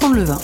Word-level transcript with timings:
apprendre 0.00 0.16
le 0.16 0.24
vin. 0.24 0.38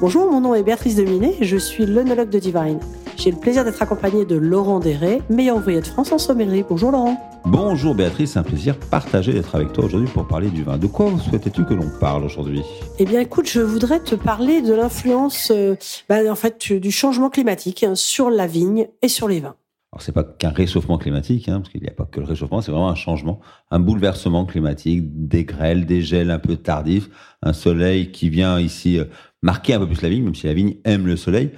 Bonjour, 0.00 0.28
mon 0.28 0.40
nom 0.40 0.54
est 0.56 0.64
Béatrice 0.64 0.96
Deminet 0.96 1.36
et 1.38 1.44
je 1.44 1.56
suis 1.56 1.86
l'œnologue 1.86 2.28
de 2.28 2.40
Divine. 2.40 2.80
J'ai 3.16 3.30
le 3.30 3.36
plaisir 3.36 3.64
d'être 3.64 3.80
accompagné 3.80 4.24
de 4.24 4.34
Laurent 4.34 4.80
Déré, 4.80 5.22
meilleur 5.30 5.58
ouvrier 5.58 5.80
de 5.80 5.86
France 5.86 6.10
en 6.10 6.18
sommellerie. 6.18 6.64
Bonjour 6.68 6.90
Laurent. 6.90 7.16
Bonjour 7.44 7.94
Béatrice, 7.94 8.32
c'est 8.32 8.40
un 8.40 8.42
plaisir 8.42 8.76
partagé 8.90 9.32
d'être 9.32 9.54
avec 9.54 9.72
toi 9.72 9.84
aujourd'hui 9.84 10.08
pour 10.12 10.26
parler 10.26 10.50
du 10.50 10.64
vin. 10.64 10.76
De 10.76 10.88
quoi 10.88 11.12
souhaitais-tu 11.20 11.64
que 11.64 11.74
l'on 11.74 11.90
parle 12.00 12.24
aujourd'hui? 12.24 12.62
Eh 12.98 13.04
bien 13.04 13.20
écoute, 13.20 13.48
je 13.48 13.60
voudrais 13.60 14.00
te 14.00 14.16
parler 14.16 14.60
de 14.60 14.74
l'influence 14.74 15.52
euh, 15.54 15.76
bah, 16.08 16.18
en 16.28 16.34
fait, 16.34 16.72
du 16.72 16.90
changement 16.90 17.30
climatique 17.30 17.84
hein, 17.84 17.94
sur 17.94 18.28
la 18.28 18.48
vigne 18.48 18.88
et 19.02 19.08
sur 19.08 19.28
les 19.28 19.38
vins. 19.38 19.54
Alors 19.92 20.00
c'est 20.00 20.12
pas 20.12 20.24
qu'un 20.24 20.50
réchauffement 20.50 20.96
climatique, 20.96 21.50
hein, 21.50 21.60
parce 21.60 21.68
qu'il 21.68 21.82
n'y 21.82 21.88
a 21.88 21.92
pas 21.92 22.06
que 22.06 22.18
le 22.18 22.26
réchauffement, 22.26 22.62
c'est 22.62 22.70
vraiment 22.70 22.88
un 22.88 22.94
changement, 22.94 23.40
un 23.70 23.78
bouleversement 23.78 24.46
climatique, 24.46 25.02
des 25.28 25.44
grêles, 25.44 25.84
des 25.84 26.00
gels 26.00 26.30
un 26.30 26.38
peu 26.38 26.56
tardifs, 26.56 27.10
un 27.42 27.52
soleil 27.52 28.10
qui 28.10 28.30
vient 28.30 28.58
ici 28.58 28.98
euh, 28.98 29.04
marquer 29.42 29.74
un 29.74 29.80
peu 29.80 29.86
plus 29.86 30.00
la 30.00 30.08
vigne, 30.08 30.24
même 30.24 30.34
si 30.34 30.46
la 30.46 30.54
vigne 30.54 30.76
aime 30.84 31.06
le 31.06 31.16
soleil. 31.16 31.50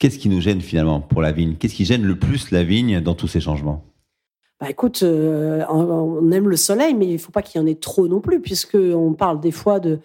Qu'est-ce 0.00 0.18
qui 0.18 0.28
nous 0.28 0.40
gêne 0.40 0.60
finalement 0.60 1.00
pour 1.00 1.22
la 1.22 1.30
vigne? 1.30 1.54
Qu'est-ce 1.54 1.74
qui 1.74 1.84
gêne 1.84 2.02
le 2.02 2.18
plus 2.18 2.50
la 2.50 2.64
vigne 2.64 3.00
dans 3.00 3.14
tous 3.14 3.28
ces 3.28 3.40
changements? 3.40 3.84
Bah 4.60 4.68
écoute, 4.68 5.02
euh, 5.04 5.64
on 5.70 6.30
aime 6.32 6.48
le 6.48 6.56
soleil, 6.56 6.94
mais 6.94 7.06
il 7.06 7.14
ne 7.14 7.18
faut 7.18 7.32
pas 7.32 7.40
qu'il 7.40 7.60
y 7.60 7.64
en 7.64 7.66
ait 7.66 7.76
trop 7.76 8.08
non 8.08 8.20
plus, 8.20 8.40
puisqu'on 8.40 9.14
parle 9.14 9.40
des 9.40 9.52
fois 9.52 9.80
de, 9.80 10.00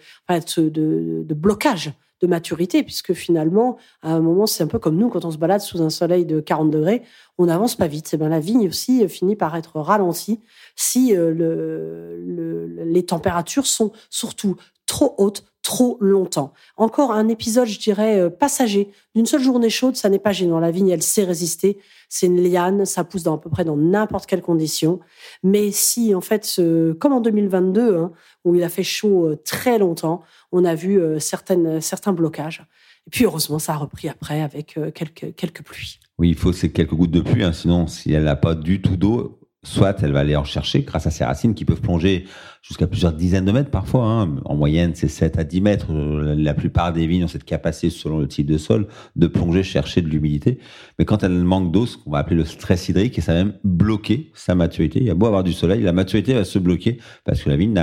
blocage 1.34 1.92
de 2.20 2.26
maturité, 2.26 2.82
puisque 2.82 3.12
finalement, 3.12 3.76
à 4.02 4.12
un 4.12 4.20
moment, 4.20 4.46
c'est 4.46 4.64
un 4.64 4.66
peu 4.66 4.78
comme 4.78 4.96
nous, 4.96 5.08
quand 5.08 5.24
on 5.24 5.30
se 5.30 5.38
balade 5.38 5.60
sous 5.60 5.82
un 5.82 5.90
soleil 5.90 6.24
de 6.24 6.40
40 6.40 6.70
degrés, 6.70 7.02
on 7.38 7.46
n'avance 7.46 7.74
pas 7.74 7.86
vite. 7.86 8.12
Et 8.14 8.16
ben, 8.16 8.28
la 8.28 8.40
vigne 8.40 8.68
aussi 8.68 9.06
finit 9.08 9.36
par 9.36 9.54
être 9.56 9.80
ralentie 9.80 10.40
si 10.74 11.14
euh, 11.14 11.32
le, 11.32 12.84
les 12.84 13.04
températures 13.04 13.66
sont 13.66 13.92
surtout 14.10 14.56
trop 14.86 15.14
hautes, 15.18 15.44
trop 15.62 15.98
longtemps. 16.00 16.52
Encore 16.76 17.10
un 17.10 17.28
épisode, 17.28 17.66
je 17.66 17.78
dirais, 17.78 18.20
euh, 18.20 18.30
passager. 18.30 18.92
D'une 19.14 19.26
seule 19.26 19.42
journée 19.42 19.68
chaude, 19.68 19.96
ça 19.96 20.08
n'est 20.08 20.20
pas 20.20 20.32
gênant. 20.32 20.60
La 20.60 20.70
vigne, 20.70 20.88
elle 20.88 21.02
sait 21.02 21.24
résister. 21.24 21.78
C'est 22.08 22.26
une 22.26 22.40
liane, 22.40 22.84
ça 22.84 23.02
pousse 23.02 23.24
dans 23.24 23.34
à 23.34 23.38
peu 23.38 23.50
près 23.50 23.64
dans 23.64 23.76
n'importe 23.76 24.26
quelle 24.26 24.42
condition. 24.42 25.00
Mais 25.42 25.72
si, 25.72 26.14
en 26.14 26.20
fait, 26.20 26.60
comme 27.00 27.12
en 27.12 27.20
2022, 27.20 27.96
hein, 27.96 28.12
où 28.44 28.54
il 28.54 28.62
a 28.62 28.68
fait 28.68 28.84
chaud 28.84 29.26
euh, 29.26 29.36
très 29.44 29.78
longtemps, 29.78 30.22
on 30.56 30.64
a 30.64 30.74
vu 30.74 31.00
euh, 31.00 31.18
certains 31.18 32.12
blocages. 32.12 32.64
Et 33.06 33.10
puis, 33.10 33.24
heureusement, 33.24 33.58
ça 33.58 33.74
a 33.74 33.76
repris 33.76 34.08
après 34.08 34.42
avec 34.42 34.78
quelques, 34.94 35.34
quelques 35.36 35.62
pluies. 35.62 36.00
Oui, 36.18 36.30
il 36.30 36.34
faut 36.34 36.52
ces 36.52 36.72
quelques 36.72 36.94
gouttes 36.94 37.12
de 37.12 37.20
pluie. 37.20 37.44
Hein, 37.44 37.52
sinon, 37.52 37.86
si 37.86 38.12
elle 38.12 38.24
n'a 38.24 38.34
pas 38.34 38.56
du 38.56 38.82
tout 38.82 38.96
d'eau, 38.96 39.38
soit 39.66 40.00
elle 40.02 40.12
va 40.12 40.20
aller 40.20 40.36
en 40.36 40.44
chercher 40.44 40.82
grâce 40.82 41.06
à 41.06 41.10
ses 41.10 41.24
racines 41.24 41.54
qui 41.54 41.64
peuvent 41.64 41.80
plonger 41.80 42.24
jusqu'à 42.62 42.86
plusieurs 42.86 43.12
dizaines 43.12 43.44
de 43.44 43.52
mètres 43.52 43.70
parfois. 43.70 44.04
Hein. 44.04 44.36
En 44.44 44.54
moyenne, 44.54 44.92
c'est 44.94 45.08
7 45.08 45.38
à 45.38 45.44
10 45.44 45.60
mètres. 45.60 45.92
La 45.92 46.54
plupart 46.54 46.92
des 46.92 47.06
vignes 47.06 47.24
ont 47.24 47.28
cette 47.28 47.44
capacité, 47.44 47.90
selon 47.90 48.18
le 48.18 48.28
type 48.28 48.46
de 48.46 48.58
sol, 48.58 48.86
de 49.16 49.26
plonger, 49.26 49.62
chercher 49.62 50.02
de 50.02 50.08
l'humidité. 50.08 50.58
Mais 50.98 51.04
quand 51.04 51.22
elle 51.24 51.32
manque 51.32 51.72
d'eau, 51.72 51.86
ce 51.86 51.96
qu'on 51.96 52.10
va 52.10 52.18
appeler 52.18 52.36
le 52.36 52.44
stress 52.44 52.88
hydrique, 52.88 53.18
et 53.18 53.20
ça 53.20 53.34
va 53.34 53.44
même 53.44 53.54
bloquer 53.64 54.30
sa 54.34 54.54
maturité. 54.54 55.00
Il 55.00 55.06
y 55.06 55.10
a 55.10 55.14
beau 55.14 55.26
avoir 55.26 55.42
du 55.42 55.52
soleil, 55.52 55.82
la 55.82 55.92
maturité 55.92 56.34
va 56.34 56.44
se 56.44 56.58
bloquer 56.58 56.98
parce 57.24 57.42
que 57.42 57.50
la 57.50 57.56
vigne 57.56 57.74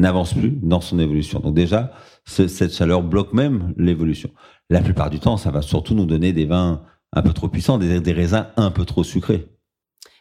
n'avance 0.00 0.34
plus 0.34 0.50
dans 0.62 0.80
son 0.80 0.98
évolution. 0.98 1.40
Donc 1.40 1.54
déjà, 1.54 1.92
cette 2.24 2.72
chaleur 2.72 3.02
bloque 3.02 3.32
même 3.32 3.74
l'évolution. 3.76 4.30
La 4.68 4.80
plupart 4.80 5.10
du 5.10 5.20
temps, 5.20 5.36
ça 5.36 5.50
va 5.50 5.62
surtout 5.62 5.94
nous 5.94 6.06
donner 6.06 6.32
des 6.32 6.44
vins 6.44 6.82
un 7.12 7.22
peu 7.22 7.32
trop 7.32 7.48
puissants, 7.48 7.78
des 7.78 8.12
raisins 8.12 8.46
un 8.56 8.70
peu 8.70 8.84
trop 8.84 9.02
sucrés. 9.04 9.48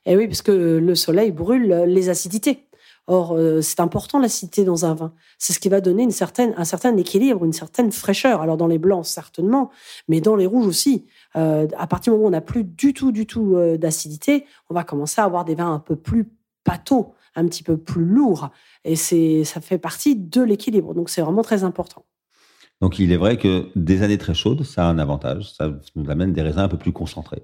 Eh 0.06 0.18
oui, 0.18 0.28
parce 0.28 0.42
que 0.42 0.52
le 0.52 0.96
soleil 0.96 1.32
brûle 1.32 1.84
les 1.86 2.10
acidités. 2.10 2.70
Or, 3.08 3.34
euh, 3.34 3.62
c'est 3.62 3.80
important 3.80 4.20
l'acidité 4.20 4.64
dans 4.64 4.86
un 4.86 4.94
vin. 4.94 5.14
C'est 5.40 5.52
ce 5.52 5.60
qui 5.60 5.68
va 5.68 5.82
donner 5.82 6.04
une 6.04 6.12
certaine, 6.12 6.54
un 6.58 6.64
certain 6.64 6.96
équilibre, 6.96 7.44
une 7.44 7.54
certaine 7.54 7.92
fraîcheur. 7.92 8.42
Alors 8.42 8.56
dans 8.56 8.68
les 8.68 8.78
blancs 8.78 9.04
certainement, 9.06 9.72
mais 10.08 10.22
dans 10.22 10.36
les 10.36 10.46
rouges 10.46 10.68
aussi. 10.68 11.08
Euh, 11.36 11.68
à 11.76 11.88
partir 11.88 12.14
du 12.14 12.18
moment 12.18 12.26
où 12.26 12.28
on 12.28 12.32
n'a 12.32 12.42
plus 12.42 12.64
du 12.64 12.94
tout, 12.94 13.12
du 13.12 13.26
tout 13.26 13.56
euh, 13.56 13.78
d'acidité, 13.78 14.46
on 14.70 14.76
va 14.76 14.84
commencer 14.84 15.22
à 15.22 15.24
avoir 15.24 15.44
des 15.44 15.56
vins 15.56 15.74
un 15.74 15.80
peu 15.80 15.96
plus 15.96 16.32
pâteaux, 16.64 17.16
un 17.36 17.46
petit 17.48 17.64
peu 17.64 17.78
plus 17.78 18.06
lourds. 18.06 18.50
Et 18.84 18.96
c'est, 18.96 19.44
ça 19.44 19.62
fait 19.62 19.78
partie 19.78 20.16
de 20.16 20.42
l'équilibre. 20.42 20.94
Donc 20.94 21.10
c'est 21.10 21.22
vraiment 21.22 21.44
très 21.44 21.64
important. 21.64 22.06
Donc 22.82 22.98
il 22.98 23.12
est 23.12 23.18
vrai 23.18 23.38
que 23.38 23.68
des 23.76 24.04
années 24.04 24.18
très 24.18 24.34
chaudes, 24.34 24.64
ça 24.64 24.88
a 24.88 24.90
un 24.90 25.00
avantage, 25.00 25.52
ça 25.54 25.70
nous 25.96 26.10
amène 26.10 26.32
des 26.32 26.42
raisins 26.42 26.60
un 26.60 26.70
peu 26.70 26.78
plus 26.78 26.94
concentrés. 26.94 27.44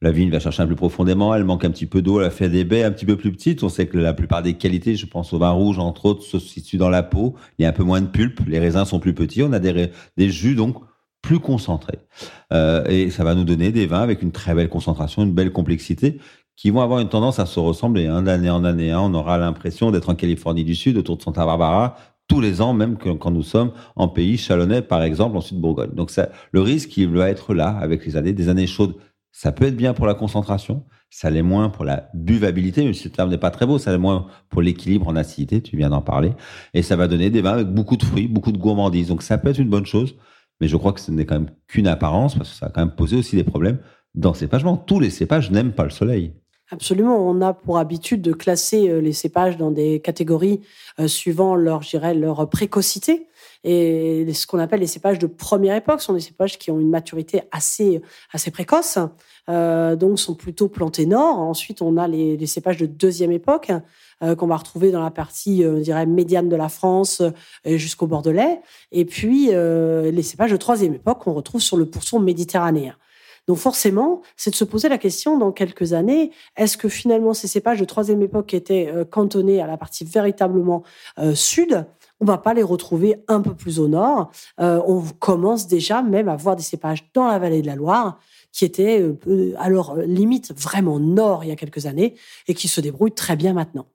La 0.00 0.10
vigne 0.10 0.30
va 0.30 0.40
chercher 0.40 0.62
un 0.62 0.66
peu 0.66 0.74
plus 0.74 0.76
profondément, 0.76 1.32
elle 1.32 1.44
manque 1.44 1.64
un 1.64 1.70
petit 1.70 1.86
peu 1.86 2.02
d'eau, 2.02 2.20
elle 2.20 2.32
fait 2.32 2.48
des 2.48 2.64
baies 2.64 2.82
un 2.82 2.90
petit 2.90 3.06
peu 3.06 3.16
plus 3.16 3.30
petites. 3.30 3.62
On 3.62 3.68
sait 3.68 3.86
que 3.86 3.96
la 3.96 4.12
plupart 4.12 4.42
des 4.42 4.54
qualités, 4.54 4.96
je 4.96 5.06
pense 5.06 5.32
au 5.32 5.38
vin 5.38 5.50
rouge 5.50 5.78
entre 5.78 6.06
autres, 6.06 6.24
se 6.24 6.40
situent 6.40 6.78
dans 6.78 6.90
la 6.90 7.04
peau. 7.04 7.36
Il 7.58 7.62
y 7.62 7.66
a 7.66 7.68
un 7.68 7.72
peu 7.72 7.84
moins 7.84 8.00
de 8.00 8.08
pulpe, 8.08 8.40
les 8.48 8.58
raisins 8.58 8.84
sont 8.84 8.98
plus 8.98 9.14
petits, 9.14 9.44
on 9.44 9.52
a 9.52 9.60
des, 9.60 9.90
des 10.16 10.30
jus 10.30 10.56
donc 10.56 10.78
plus 11.22 11.38
concentrés. 11.38 12.00
Euh, 12.52 12.84
et 12.86 13.10
ça 13.10 13.22
va 13.22 13.36
nous 13.36 13.44
donner 13.44 13.70
des 13.70 13.86
vins 13.86 14.02
avec 14.02 14.22
une 14.22 14.32
très 14.32 14.54
belle 14.54 14.68
concentration, 14.68 15.22
une 15.22 15.32
belle 15.32 15.52
complexité 15.52 16.18
qui 16.56 16.70
vont 16.70 16.80
avoir 16.80 17.00
une 17.00 17.08
tendance 17.08 17.38
à 17.38 17.46
se 17.46 17.58
ressembler. 17.58 18.06
Hein. 18.06 18.22
D'année 18.22 18.50
en 18.50 18.64
année, 18.64 18.92
hein. 18.92 19.00
on 19.00 19.14
aura 19.14 19.38
l'impression 19.38 19.90
d'être 19.90 20.08
en 20.08 20.14
Californie 20.14 20.64
du 20.64 20.74
Sud, 20.74 20.96
autour 20.96 21.16
de 21.16 21.22
Santa 21.22 21.44
Barbara, 21.44 21.96
tous 22.28 22.40
les 22.40 22.60
ans, 22.60 22.72
même 22.72 22.96
quand 22.96 23.30
nous 23.30 23.42
sommes 23.42 23.72
en 23.96 24.08
pays 24.08 24.38
chalonnais, 24.38 24.80
par 24.80 25.02
exemple, 25.02 25.36
en 25.36 25.40
Sud-Bourgogne. 25.40 25.90
Donc 25.92 26.10
le 26.52 26.60
risque, 26.60 26.96
il 26.96 27.08
va 27.08 27.28
être 27.28 27.52
là 27.52 27.76
avec 27.80 28.06
les 28.06 28.16
années. 28.16 28.32
Des 28.32 28.48
années 28.48 28.66
chaudes, 28.66 28.94
ça 29.32 29.52
peut 29.52 29.66
être 29.66 29.76
bien 29.76 29.92
pour 29.92 30.06
la 30.06 30.14
concentration, 30.14 30.84
ça 31.10 31.30
l'est 31.30 31.42
moins 31.42 31.68
pour 31.68 31.84
la 31.84 32.08
buvabilité, 32.14 32.84
même 32.84 32.94
si 32.94 33.02
ce 33.02 33.08
terme 33.08 33.30
n'est 33.30 33.38
pas 33.38 33.50
très 33.50 33.66
beau, 33.66 33.78
ça 33.78 33.90
l'est 33.90 33.98
moins 33.98 34.26
pour 34.48 34.62
l'équilibre 34.62 35.08
en 35.08 35.16
acidité, 35.16 35.60
tu 35.62 35.76
viens 35.76 35.90
d'en 35.90 36.00
parler. 36.00 36.32
Et 36.74 36.82
ça 36.82 36.96
va 36.96 37.08
donner 37.08 37.28
des 37.28 37.42
vins 37.42 37.52
avec 37.52 37.68
beaucoup 37.68 37.96
de 37.96 38.04
fruits, 38.04 38.28
beaucoup 38.28 38.52
de 38.52 38.58
gourmandise. 38.58 39.08
Donc 39.08 39.22
ça 39.22 39.36
peut 39.36 39.48
être 39.48 39.58
une 39.58 39.68
bonne 39.68 39.86
chose, 39.86 40.16
mais 40.60 40.68
je 40.68 40.76
crois 40.76 40.92
que 40.92 41.00
ce 41.00 41.10
n'est 41.10 41.26
quand 41.26 41.34
même 41.34 41.50
qu'une 41.66 41.86
apparence, 41.86 42.34
parce 42.36 42.50
que 42.50 42.56
ça 42.56 42.66
a 42.66 42.68
quand 42.70 42.80
même 42.80 42.94
posé 42.94 43.16
aussi 43.16 43.36
des 43.36 43.44
problèmes 43.44 43.78
dans 44.14 44.30
le 44.30 44.36
cépagement. 44.36 44.76
Tous 44.76 45.00
les 45.00 45.10
cépages 45.10 45.50
n'aiment 45.50 45.72
pas 45.72 45.84
le 45.84 45.90
soleil. 45.90 46.34
Absolument. 46.72 47.18
On 47.18 47.42
a 47.42 47.52
pour 47.52 47.76
habitude 47.76 48.22
de 48.22 48.32
classer 48.32 48.88
euh, 48.88 49.02
les 49.02 49.12
cépages 49.12 49.58
dans 49.58 49.70
des 49.70 50.00
catégories 50.00 50.62
euh, 50.98 51.06
suivant 51.06 51.54
leur, 51.54 51.82
leur 52.14 52.48
précocité. 52.48 53.28
Et 53.62 54.26
ce 54.32 54.46
qu'on 54.46 54.58
appelle 54.58 54.80
les 54.80 54.86
cépages 54.86 55.18
de 55.18 55.26
première 55.26 55.76
époque 55.76 56.00
sont 56.00 56.14
des 56.14 56.20
cépages 56.20 56.58
qui 56.58 56.70
ont 56.70 56.80
une 56.80 56.88
maturité 56.88 57.42
assez, 57.52 58.00
assez 58.32 58.50
précoce, 58.50 58.98
euh, 59.50 59.96
donc 59.96 60.18
sont 60.18 60.34
plutôt 60.34 60.68
plantés 60.68 61.04
nord. 61.04 61.38
Ensuite, 61.38 61.82
on 61.82 61.98
a 61.98 62.08
les, 62.08 62.46
cépages 62.46 62.78
de 62.78 62.86
deuxième 62.86 63.32
époque 63.32 63.70
qu'on 64.20 64.46
va 64.46 64.56
retrouver 64.56 64.92
dans 64.92 65.02
la 65.02 65.10
partie, 65.10 65.64
dirait, 65.80 66.06
médiane 66.06 66.48
de 66.48 66.56
la 66.56 66.68
France 66.68 67.22
jusqu'au 67.64 68.06
Bordelais. 68.06 68.60
Et 68.92 69.04
puis, 69.04 69.48
les 69.48 70.22
cépages 70.22 70.52
de 70.52 70.56
troisième 70.56 70.94
époque 70.94 71.20
qu'on 71.20 71.34
retrouve 71.34 71.60
sur 71.60 71.76
le 71.76 71.86
pourtour 71.86 72.20
méditerranéen. 72.20 72.94
Donc 73.48 73.58
forcément, 73.58 74.22
c'est 74.36 74.50
de 74.50 74.54
se 74.54 74.64
poser 74.64 74.88
la 74.88 74.98
question 74.98 75.38
dans 75.38 75.52
quelques 75.52 75.92
années, 75.92 76.30
est-ce 76.56 76.76
que 76.76 76.88
finalement 76.88 77.34
ces 77.34 77.48
cépages 77.48 77.80
de 77.80 77.84
troisième 77.84 78.22
époque 78.22 78.54
étaient 78.54 78.88
euh, 78.92 79.04
cantonnés 79.04 79.60
à 79.60 79.66
la 79.66 79.76
partie 79.76 80.04
véritablement 80.04 80.82
euh, 81.18 81.34
sud 81.34 81.86
on 82.20 82.24
va 82.24 82.38
pas 82.38 82.54
les 82.54 82.62
retrouver 82.62 83.16
un 83.26 83.40
peu 83.40 83.52
plus 83.52 83.80
au 83.80 83.88
nord. 83.88 84.30
Euh, 84.60 84.80
on 84.86 85.02
commence 85.18 85.66
déjà 85.66 86.02
même 86.02 86.28
à 86.28 86.36
voir 86.36 86.54
des 86.54 86.62
cépages 86.62 87.10
dans 87.14 87.26
la 87.26 87.40
vallée 87.40 87.62
de 87.62 87.66
la 87.66 87.74
Loire 87.74 88.20
qui 88.52 88.64
étaient 88.64 89.04
alors 89.58 89.96
limite 89.96 90.52
vraiment 90.56 91.00
nord 91.00 91.42
il 91.42 91.48
y 91.48 91.50
a 91.50 91.56
quelques 91.56 91.86
années 91.86 92.14
et 92.46 92.54
qui 92.54 92.68
se 92.68 92.80
débrouillent 92.80 93.10
très 93.10 93.34
bien 93.34 93.54
maintenant 93.54 93.86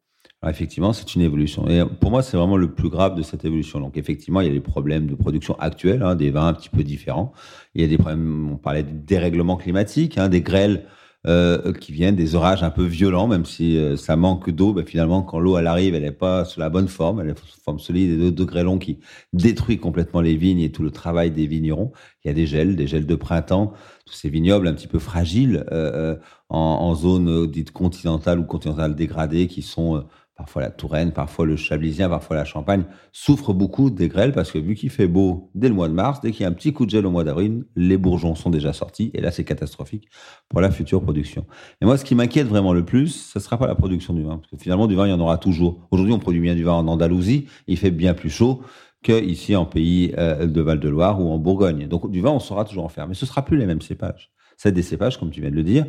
effectivement, 0.46 0.94
c'est 0.94 1.16
une 1.16 1.22
évolution. 1.22 1.68
Et 1.68 1.84
pour 2.00 2.12
moi, 2.12 2.22
c'est 2.22 2.38
vraiment 2.38 2.58
le 2.58 2.72
plus 2.74 2.90
grave 2.90 3.16
de 3.16 3.24
cette 3.24 3.44
évolution. 3.46 3.80
Donc, 3.80 3.98
effectivement, 3.98 4.42
il 4.42 4.48
y 4.48 4.50
a 4.50 4.54
des 4.54 4.60
problèmes 4.60 5.08
de 5.08 5.16
production 5.16 5.56
actuels, 5.60 6.04
hein, 6.04 6.16
des 6.16 6.30
vins 6.30 6.48
un 6.48 6.54
petit 6.54 6.70
peu 6.70 6.84
différents. 6.84 7.34
Il 7.74 7.82
y 7.82 7.84
a 7.84 7.88
des 7.88 7.98
problèmes, 7.98 8.52
on 8.52 8.58
parlait 8.58 8.84
de 8.84 8.92
dérèglement 8.92 9.58
climatique, 9.58 10.18
hein, 10.18 10.30
des 10.30 10.42
grêles 10.42 10.86
euh, 11.26 11.74
qui 11.74 11.92
viennent, 11.92 12.16
des 12.16 12.36
orages 12.36 12.64
un 12.64 12.70
peu 12.70 12.86
violents, 12.86 13.28
même 13.28 13.44
si 13.44 13.78
euh, 13.78 13.98
ça 13.98 14.16
manque 14.16 14.50
d'eau. 14.50 14.72
Ben, 14.72 14.86
finalement, 14.86 15.24
quand 15.24 15.40
l'eau 15.40 15.58
elle 15.58 15.68
arrive, 15.68 15.94
elle 15.94 16.04
n'est 16.04 16.12
pas 16.12 16.46
sous 16.46 16.60
la 16.62 16.70
bonne 16.70 16.88
forme, 16.88 17.20
elle 17.20 17.32
est 17.32 17.38
sous 17.38 17.60
forme 17.60 17.80
solide 17.80 18.22
et 18.22 18.32
de, 18.32 18.44
grêlons 18.46 18.78
qui 18.78 19.00
détruit 19.34 19.78
complètement 19.78 20.22
les 20.22 20.38
vignes 20.38 20.62
et 20.62 20.72
tout 20.72 20.84
le 20.84 20.92
travail 20.92 21.32
des 21.32 21.46
vignerons. 21.46 21.92
Il 22.24 22.30
y 22.30 22.32
a 22.32 22.34
des 22.34 22.46
gels, 22.46 22.78
des 22.78 22.88
gels 22.88 23.06
de 23.06 23.16
printemps, 23.16 23.74
tous 24.06 24.14
ces 24.14 24.30
vignobles 24.30 24.70
un 24.70 24.74
petit 24.74 24.88
peu 24.88 25.00
fragiles 25.00 25.66
euh, 25.74 26.16
en, 26.48 26.96
zone 26.96 27.48
dite 27.48 27.72
continentale 27.72 28.40
ou 28.40 28.46
continentale 28.46 28.96
dégradée 28.96 29.48
qui 29.48 29.64
sont 29.64 30.06
parfois 30.38 30.62
la 30.62 30.70
Touraine, 30.70 31.12
parfois 31.12 31.48
le 31.48 31.56
Chablisien, 31.56 32.08
parfois 32.08 32.36
la 32.36 32.46
Champagne, 32.46 32.86
souffrent 33.12 33.54
beaucoup 33.54 33.90
des 33.90 34.08
grêles 34.08 34.32
parce 34.32 34.52
que 34.52 34.60
vu 34.60 34.76
qu'il 34.76 34.92
fait 34.92 35.08
beau 35.08 35.50
dès 35.56 35.68
le 35.68 35.74
mois 35.74 35.90
de 35.90 35.94
mars, 35.94 36.22
dès 36.22 36.32
qu'il 36.32 36.44
y 36.44 36.46
a 36.46 36.50
un 36.50 36.54
petit 36.54 36.74
coup 36.74 36.86
de 36.86 36.92
gel 36.92 37.08
au 37.08 37.12
mois 37.12 37.24
d'avril, 37.24 37.66
les 37.76 37.98
bourgeons 37.98 38.36
sont 38.36 38.52
déjà 38.52 38.72
sortis 38.72 39.10
et 39.16 39.22
là 39.22 39.32
c'est 39.32 39.44
catastrophique 39.44 40.08
pour 40.48 40.62
la 40.62 40.70
future 40.70 41.02
production. 41.02 41.46
Et 41.82 41.86
moi 41.86 41.98
ce 41.98 42.06
qui 42.06 42.14
m'inquiète 42.14 42.48
vraiment 42.48 42.72
le 42.72 42.86
plus, 42.86 43.32
ce 43.34 43.40
sera 43.40 43.58
pas 43.58 43.66
la 43.66 43.74
production 43.74 44.14
du 44.14 44.24
vin 44.24 44.38
parce 44.38 44.52
que 44.52 44.58
finalement 44.58 44.86
du 44.86 44.96
vin 44.96 45.08
il 45.08 45.10
y 45.10 45.14
en 45.14 45.20
aura 45.20 45.40
toujours. 45.40 45.88
Aujourd'hui 45.90 46.14
on 46.14 46.20
produit 46.20 46.40
bien 46.40 46.54
du 46.54 46.64
vin 46.64 46.74
en 46.74 46.88
Andalousie, 46.88 47.48
il 47.66 47.78
fait 47.78 47.92
bien 47.92 48.14
plus 48.14 48.30
chaud 48.30 48.62
que 49.04 49.24
ici 49.24 49.56
en 49.56 49.66
pays 49.66 50.14
euh, 50.20 50.46
de 50.46 50.62
Val-de-Loire 50.62 51.20
ou 51.20 51.32
en 51.32 51.40
Bourgogne. 51.40 51.88
Donc 51.88 52.12
du 52.12 52.22
vin 52.22 52.30
on 52.30 52.40
saura 52.40 52.64
toujours 52.64 52.86
en 52.86 52.90
faire, 52.90 53.08
mais 53.08 53.16
ce 53.16 53.26
sera 53.26 53.44
plus 53.44 53.58
les 53.58 53.66
mêmes 53.66 53.82
cépages. 53.82 54.32
C'est 54.56 54.72
des 54.72 54.84
cépages 54.84 55.20
comme 55.20 55.32
tu 55.32 55.42
viens 55.42 55.52
de 55.52 55.56
le 55.56 55.64
dire, 55.64 55.86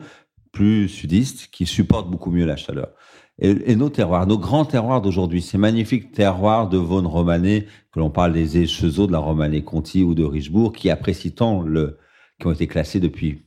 plus 0.53 0.89
sudistes 0.89 1.49
qui 1.53 1.67
supportent 1.67 2.11
beaucoup 2.11 2.31
mieux 2.31 2.47
la 2.47 2.57
chaleur. 2.57 2.89
Et, 3.41 3.77
nos 3.77 3.89
terroirs, 3.89 4.27
nos 4.27 4.39
grands 4.39 4.65
terroirs 4.65 5.01
d'aujourd'hui, 5.01 5.43
ces 5.43 5.59
magnifiques 5.59 6.11
terroirs 6.11 6.69
de 6.69 6.77
Vaune 6.77 7.07
romanée, 7.07 7.67
que 7.93 8.01
l'on 8.01 8.11
parle 8.11 8.33
des 8.33 8.59
échezeaux 8.59 9.07
de 9.07 9.13
la 9.13 9.21
romanée 9.21 9.63
Conti 9.63 10.03
ou 10.03 10.15
de 10.15 10.25
Richebourg, 10.25 10.73
qui 10.73 10.91
apprécient 10.91 11.31
tant 11.31 11.63
le, 11.63 11.99
qui 12.41 12.49
ont 12.49 12.53
été 12.53 12.67
classés 12.67 12.99
depuis 12.99 13.47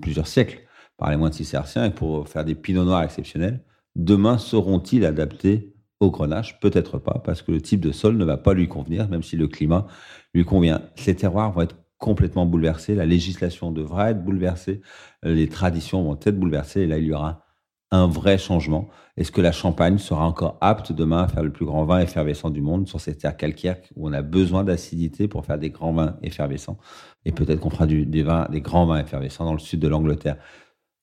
plusieurs 0.00 0.28
siècles 0.28 0.60
par 0.96 1.10
les 1.10 1.16
moines 1.16 1.32
cisterciens 1.32 1.86
et 1.86 1.90
pour 1.90 2.28
faire 2.28 2.44
des 2.44 2.54
pinots 2.54 2.84
noirs 2.84 3.02
exceptionnels, 3.02 3.64
demain 3.96 4.38
seront-ils 4.38 5.04
adaptés 5.04 5.74
au 5.98 6.12
grenache? 6.12 6.60
Peut-être 6.60 6.98
pas, 6.98 7.20
parce 7.24 7.42
que 7.42 7.50
le 7.50 7.60
type 7.60 7.80
de 7.80 7.90
sol 7.90 8.16
ne 8.16 8.24
va 8.24 8.36
pas 8.36 8.54
lui 8.54 8.68
convenir, 8.68 9.08
même 9.08 9.24
si 9.24 9.36
le 9.36 9.48
climat 9.48 9.88
lui 10.34 10.44
convient. 10.44 10.82
Ces 10.94 11.16
terroirs 11.16 11.50
vont 11.50 11.62
être 11.62 11.76
complètement 11.98 12.46
bouleversés, 12.46 12.94
la 12.94 13.06
législation 13.06 13.72
devra 13.72 14.12
être 14.12 14.24
bouleversée, 14.24 14.82
les 15.24 15.48
traditions 15.48 16.04
vont 16.04 16.18
être 16.22 16.38
bouleversées, 16.38 16.82
et 16.82 16.86
là, 16.86 16.98
il 16.98 17.04
y 17.04 17.12
aura 17.12 17.44
un 17.90 18.06
vrai 18.06 18.38
changement 18.38 18.88
Est-ce 19.16 19.32
que 19.32 19.40
la 19.40 19.52
Champagne 19.52 19.98
sera 19.98 20.26
encore 20.26 20.56
apte 20.60 20.92
demain 20.92 21.24
à 21.24 21.28
faire 21.28 21.42
le 21.42 21.50
plus 21.50 21.66
grand 21.66 21.84
vin 21.84 22.00
effervescent 22.00 22.50
du 22.50 22.60
monde 22.60 22.88
sur 22.88 23.00
cette 23.00 23.18
terre 23.18 23.36
calcaire 23.36 23.76
où 23.96 24.08
on 24.08 24.12
a 24.12 24.22
besoin 24.22 24.64
d'acidité 24.64 25.28
pour 25.28 25.44
faire 25.44 25.58
des 25.58 25.70
grands 25.70 25.92
vins 25.92 26.16
effervescents? 26.22 26.78
Et 27.24 27.32
peut-être 27.32 27.60
qu'on 27.60 27.70
fera 27.70 27.86
des, 27.86 28.22
vins, 28.22 28.46
des 28.50 28.60
grands 28.60 28.86
vins 28.86 29.00
effervescents 29.00 29.44
dans 29.44 29.52
le 29.52 29.58
sud 29.58 29.80
de 29.80 29.88
l'Angleterre. 29.88 30.36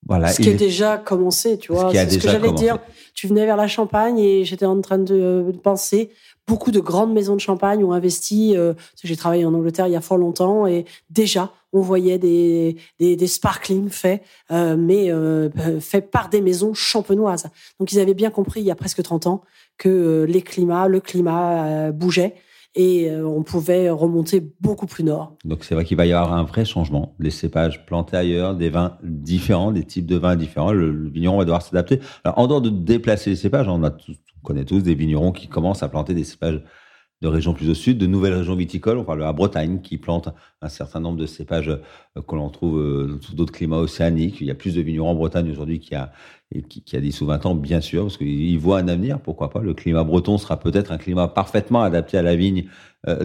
Voilà, 0.07 0.29
ce 0.29 0.41
qui 0.41 0.49
a 0.49 0.53
déjà 0.53 0.97
commencé, 0.97 1.57
tu 1.57 1.73
vois. 1.73 1.91
C'est 1.91 2.09
ce 2.09 2.17
que 2.19 2.29
j'allais 2.29 2.53
dire. 2.53 2.77
Tu 3.13 3.27
venais 3.27 3.45
vers 3.45 3.57
la 3.57 3.67
Champagne 3.67 4.19
et 4.19 4.45
j'étais 4.45 4.65
en 4.65 4.79
train 4.79 4.99
de 4.99 5.51
penser. 5.63 6.11
Beaucoup 6.47 6.71
de 6.71 6.79
grandes 6.79 7.13
maisons 7.13 7.35
de 7.35 7.41
champagne 7.41 7.83
ont 7.83 7.91
investi. 7.91 8.55
Euh, 8.55 8.73
j'ai 9.03 9.17
travaillé 9.17 9.43
en 9.43 9.53
Angleterre 9.53 9.87
il 9.87 9.93
y 9.93 9.97
a 9.97 10.01
fort 10.01 10.17
longtemps 10.17 10.65
et 10.65 10.85
déjà 11.09 11.51
on 11.73 11.81
voyait 11.81 12.17
des, 12.17 12.77
des, 12.99 13.15
des 13.15 13.27
sparkling 13.27 13.89
faits, 13.89 14.23
euh, 14.51 14.75
mais 14.77 15.11
euh, 15.11 15.49
faits 15.79 16.11
par 16.11 16.29
des 16.29 16.41
maisons 16.41 16.73
champenoises. 16.73 17.49
Donc 17.79 17.91
ils 17.91 17.99
avaient 17.99 18.13
bien 18.13 18.29
compris 18.29 18.61
il 18.61 18.65
y 18.65 18.71
a 18.71 18.75
presque 18.75 19.01
30 19.01 19.27
ans 19.27 19.41
que 19.77 19.89
euh, 19.89 20.25
les 20.25 20.41
climats, 20.41 20.87
le 20.87 20.99
climat 20.99 21.91
bougeait 21.91 22.35
et 22.75 23.11
on 23.11 23.41
pouvait 23.41 23.89
remonter 23.89 24.53
beaucoup 24.61 24.85
plus 24.85 25.03
nord. 25.03 25.35
Donc 25.45 25.63
c'est 25.63 25.73
vrai 25.73 25.83
qu'il 25.83 25.97
va 25.97 26.05
y 26.05 26.13
avoir 26.13 26.33
un 26.33 26.43
vrai 26.43 26.63
changement. 26.63 27.15
Les 27.17 27.31
cépages 27.31 27.83
plantés 27.87 28.15
ailleurs, 28.15 28.55
des 28.55 28.69
vins 28.69 28.97
différents, 29.01 29.71
des 29.71 29.83
types 29.83 30.05
de 30.05 30.15
vins 30.15 30.35
différents. 30.35 30.71
Le, 30.71 31.09
vigneron 31.09 31.39
va 31.39 31.45
devoir 31.45 31.63
s'adapter. 31.63 31.99
En 32.23 32.45
dehors 32.45 32.61
de 32.61 32.69
déplacer 32.69 33.31
les 33.31 33.35
cépages, 33.35 33.67
on, 33.67 33.83
a 33.83 33.89
on 33.89 34.43
connaît 34.43 34.65
tous 34.65 34.81
des 34.81 34.93
vignerons 34.93 35.31
qui 35.31 35.47
commencent 35.47 35.81
à 35.81 35.89
planter 35.89 36.13
des 36.13 36.23
cépages 36.23 36.61
de 37.21 37.27
régions 37.27 37.53
plus 37.53 37.69
au 37.69 37.73
sud, 37.73 37.97
de 37.97 38.05
nouvelles 38.05 38.33
régions 38.33 38.55
viticoles. 38.55 38.97
On 38.97 39.03
parle 39.03 39.19
la 39.19 39.33
Bretagne 39.33 39.81
qui 39.81 39.97
plante 39.97 40.29
un 40.61 40.69
certain 40.69 40.99
nombre 40.99 41.17
de 41.17 41.25
cépages 41.25 41.69
euh, 41.69 42.21
que 42.21 42.35
l'on 42.35 42.49
trouve 42.49 42.79
euh, 42.79 43.19
dans 43.29 43.35
d'autres 43.35 43.53
climats 43.53 43.77
océaniques. 43.77 44.41
Il 44.41 44.47
y 44.47 44.51
a 44.51 44.55
plus 44.55 44.75
de 44.75 44.81
vignerons 44.81 45.09
en 45.09 45.15
Bretagne 45.15 45.49
aujourd'hui 45.49 45.79
qu'il 45.79 45.97
a 45.97 46.11
qui, 46.69 46.81
qui, 46.81 46.95
a 46.95 47.01
10 47.01 47.21
ou 47.21 47.25
20 47.25 47.45
ans, 47.45 47.55
bien 47.55 47.81
sûr, 47.81 48.03
parce 48.03 48.17
qu'il 48.17 48.57
voit 48.57 48.79
un 48.79 48.87
avenir, 48.87 49.19
pourquoi 49.19 49.49
pas. 49.49 49.59
Le 49.59 49.73
climat 49.73 50.05
breton 50.05 50.37
sera 50.37 50.57
peut-être 50.57 50.93
un 50.93 50.97
climat 50.97 51.27
parfaitement 51.27 51.81
adapté 51.81 52.17
à 52.17 52.21
la 52.21 52.37
vigne 52.37 52.69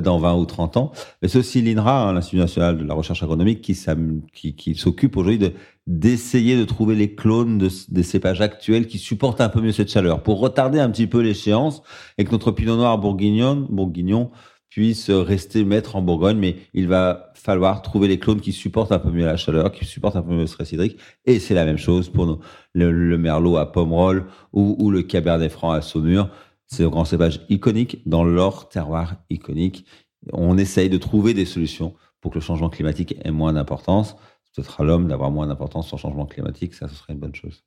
dans 0.00 0.18
20 0.18 0.34
ou 0.34 0.44
30 0.44 0.76
ans. 0.76 0.92
Mais 1.22 1.36
aussi 1.36 1.62
l'INRA, 1.62 2.08
hein, 2.08 2.12
l'Institut 2.12 2.38
national 2.38 2.78
de 2.78 2.84
la 2.84 2.94
recherche 2.94 3.22
agronomique, 3.22 3.60
qui, 3.60 4.74
s'occupe 4.74 5.16
aujourd'hui 5.16 5.38
de 5.38 5.52
d'essayer 5.88 6.56
de 6.56 6.64
trouver 6.64 6.94
les 6.94 7.16
clones 7.16 7.58
de, 7.58 7.68
des 7.88 8.04
cépages 8.04 8.40
actuels 8.40 8.86
qui 8.86 8.98
supportent 8.98 9.40
un 9.40 9.48
peu 9.48 9.60
mieux 9.60 9.72
cette 9.72 9.90
chaleur, 9.90 10.22
pour 10.22 10.38
retarder 10.38 10.78
un 10.78 10.88
petit 10.88 11.08
peu 11.08 11.20
l'échéance 11.20 11.82
et 12.18 12.24
que 12.24 12.30
notre 12.30 12.52
pinot 12.52 12.76
noir 12.76 12.98
bourguignon, 12.98 13.66
bourguignon 13.68 14.30
puisse 14.72 15.10
rester 15.10 15.64
maître 15.64 15.96
en 15.96 16.02
Bourgogne, 16.02 16.38
mais 16.38 16.56
il 16.72 16.88
va 16.88 17.30
falloir 17.34 17.82
trouver 17.82 18.08
les 18.08 18.18
clones 18.18 18.40
qui 18.40 18.52
supportent 18.52 18.90
un 18.90 18.98
peu 18.98 19.10
mieux 19.10 19.26
la 19.26 19.36
chaleur, 19.36 19.70
qui 19.70 19.84
supportent 19.84 20.16
un 20.16 20.22
peu 20.22 20.32
mieux 20.32 20.40
le 20.40 20.46
stress 20.46 20.72
hydrique. 20.72 20.98
Et 21.26 21.40
c'est 21.40 21.52
la 21.52 21.66
même 21.66 21.76
chose 21.76 22.08
pour 22.08 22.40
le, 22.72 23.18
Merlot 23.18 23.58
à 23.58 23.70
Pomerol 23.70 24.24
ou, 24.54 24.74
ou, 24.78 24.90
le 24.90 25.02
Cabernet 25.02 25.52
Franc 25.52 25.72
à 25.72 25.82
Saumur. 25.82 26.30
C'est 26.72 26.84
un 26.84 26.88
grand 26.88 27.04
cépage 27.04 27.44
iconique 27.50 28.00
dans 28.06 28.24
leur 28.24 28.70
terroir 28.70 29.16
iconique. 29.28 29.84
On 30.32 30.56
essaye 30.56 30.88
de 30.88 30.96
trouver 30.96 31.34
des 31.34 31.44
solutions 31.44 31.92
pour 32.22 32.30
que 32.30 32.38
le 32.38 32.42
changement 32.42 32.70
climatique 32.70 33.14
ait 33.22 33.30
moins 33.30 33.52
d'importance. 33.52 34.16
Ce 34.56 34.62
sera 34.62 34.82
l'homme 34.82 35.06
d'avoir 35.06 35.30
moins 35.30 35.46
d'importance 35.46 35.86
sur 35.86 35.98
le 35.98 36.00
changement 36.00 36.24
climatique, 36.24 36.72
ça, 36.72 36.88
ce 36.88 36.94
serait 36.94 37.12
une 37.12 37.18
bonne 37.18 37.34
chose. 37.34 37.62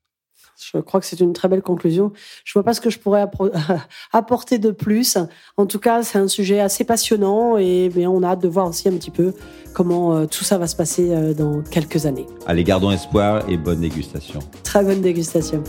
Je 0.58 0.80
crois 0.80 1.00
que 1.02 1.06
c'est 1.06 1.20
une 1.20 1.34
très 1.34 1.48
belle 1.48 1.62
conclusion. 1.62 2.14
Je 2.46 2.54
vois 2.54 2.64
pas 2.64 2.74
ce 2.74 2.82
que 2.82 2.90
je 2.90 2.98
pourrais 2.98 3.26
apporter 4.12 4.58
de 4.58 4.72
plus. 4.72 5.20
En 5.58 5.68
tout 5.68 5.80
cas, 5.80 6.02
c'est 6.02 6.18
un 6.18 6.28
sujet 6.28 6.60
assez 6.60 6.84
passionnant 6.84 7.58
et 7.58 7.92
mais 7.96 8.08
on 8.08 8.24
a 8.24 8.30
hâte 8.30 8.42
de 8.42 8.48
voir 8.48 8.68
aussi 8.68 8.88
un 8.90 8.94
petit 8.94 9.12
peu 9.12 9.36
comment 9.76 10.16
euh, 10.16 10.26
tout 10.26 10.44
ça 10.44 10.58
va 10.58 10.66
se 10.66 10.76
passer 10.76 11.14
euh, 11.14 11.36
dans 11.36 11.62
quelques 11.62 12.08
années. 12.08 12.26
Allez, 12.48 12.64
gardons 12.64 12.90
espoir 12.90 13.48
et 13.48 13.58
bonne 13.58 13.82
dégustation. 13.82 14.40
Très 14.64 14.84
bonne 14.84 15.02
dégustation. 15.02 15.64